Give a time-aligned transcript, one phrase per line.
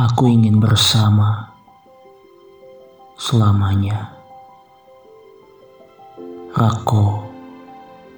[0.00, 1.52] Aku ingin bersama
[3.20, 4.16] selamanya.
[6.56, 7.28] Rako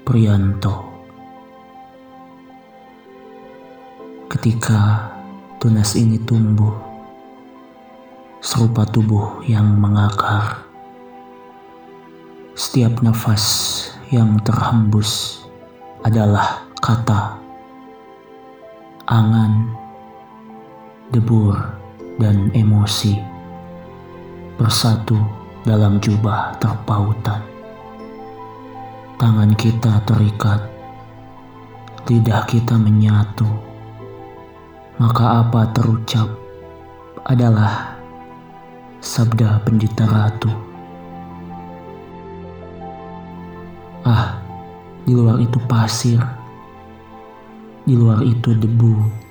[0.07, 0.79] Prianto
[4.31, 5.11] Ketika
[5.59, 6.71] tunas ini tumbuh
[8.39, 10.63] serupa tubuh yang mengakar
[12.55, 13.43] setiap nafas
[14.15, 15.43] yang terhembus
[16.07, 17.43] adalah kata
[19.11, 19.82] angan
[21.13, 21.53] debur
[22.17, 23.21] dan emosi
[24.57, 25.21] bersatu
[25.61, 27.45] dalam jubah terpautan.
[29.21, 30.61] Tangan kita terikat,
[32.09, 33.47] lidah kita menyatu.
[34.97, 36.33] Maka apa terucap
[37.29, 38.01] adalah
[39.05, 40.51] sabda pendita ratu.
[44.03, 44.41] Ah,
[45.07, 46.19] di luar itu pasir,
[47.87, 49.23] di luar itu debu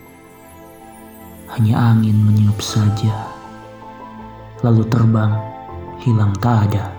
[1.52, 3.28] hanya angin meniup saja,
[4.64, 5.36] lalu terbang,
[6.00, 6.96] hilang tak ada.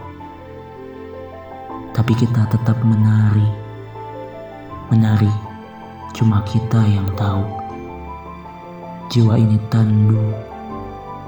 [1.97, 3.49] Tapi kita tetap menari,
[4.93, 5.33] menari
[6.13, 7.45] cuma kita yang tahu.
[9.09, 10.21] Jiwa ini tandu,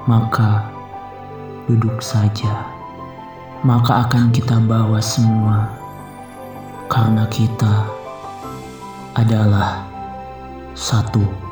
[0.05, 0.69] maka
[1.65, 2.65] duduk saja,
[3.65, 5.69] maka akan kita bawa semua,
[6.89, 7.89] karena kita
[9.17, 9.81] adalah
[10.77, 11.44] satu.